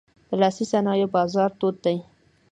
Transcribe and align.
د 0.27 0.31
لاسي 0.41 0.65
صنایعو 0.71 1.13
بازار 1.15 1.49
تود 1.59 1.75
دی. 1.85 1.97